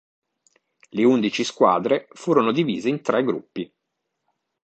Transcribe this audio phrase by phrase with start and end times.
[0.89, 3.71] Le undici squadre furono divise in tre gruppi.